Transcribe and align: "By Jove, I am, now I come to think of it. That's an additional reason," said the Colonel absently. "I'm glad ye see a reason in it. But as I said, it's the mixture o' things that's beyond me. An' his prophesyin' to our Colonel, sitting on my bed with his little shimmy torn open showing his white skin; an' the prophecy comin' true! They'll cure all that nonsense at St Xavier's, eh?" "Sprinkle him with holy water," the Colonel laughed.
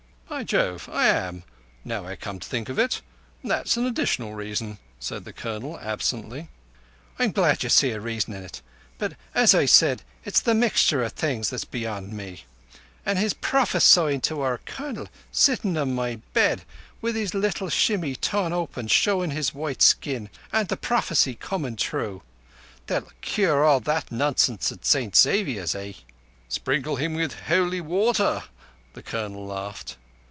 "By 0.31 0.45
Jove, 0.45 0.87
I 0.89 1.07
am, 1.07 1.43
now 1.83 2.07
I 2.07 2.15
come 2.15 2.39
to 2.39 2.47
think 2.47 2.69
of 2.69 2.79
it. 2.79 3.01
That's 3.43 3.75
an 3.75 3.85
additional 3.85 4.33
reason," 4.33 4.79
said 4.97 5.25
the 5.25 5.33
Colonel 5.33 5.77
absently. 5.77 6.47
"I'm 7.19 7.33
glad 7.33 7.61
ye 7.63 7.69
see 7.69 7.91
a 7.91 7.99
reason 7.99 8.33
in 8.33 8.41
it. 8.43 8.61
But 8.97 9.13
as 9.35 9.53
I 9.53 9.65
said, 9.65 10.03
it's 10.23 10.39
the 10.39 10.55
mixture 10.55 11.03
o' 11.03 11.09
things 11.09 11.49
that's 11.49 11.65
beyond 11.65 12.13
me. 12.13 12.45
An' 13.05 13.17
his 13.17 13.33
prophesyin' 13.35 14.21
to 14.21 14.39
our 14.41 14.59
Colonel, 14.59 15.09
sitting 15.33 15.77
on 15.77 15.93
my 15.93 16.15
bed 16.33 16.61
with 17.01 17.13
his 17.15 17.33
little 17.33 17.69
shimmy 17.69 18.15
torn 18.15 18.53
open 18.53 18.87
showing 18.87 19.31
his 19.31 19.53
white 19.53 19.81
skin; 19.81 20.29
an' 20.53 20.67
the 20.67 20.77
prophecy 20.77 21.35
comin' 21.35 21.75
true! 21.75 22.23
They'll 22.87 23.11
cure 23.19 23.65
all 23.65 23.81
that 23.81 24.11
nonsense 24.11 24.71
at 24.71 24.85
St 24.85 25.13
Xavier's, 25.15 25.75
eh?" 25.75 25.91
"Sprinkle 26.47 26.95
him 26.95 27.15
with 27.15 27.41
holy 27.47 27.81
water," 27.81 28.43
the 28.93 29.03
Colonel 29.03 29.45
laughed. 29.45 29.97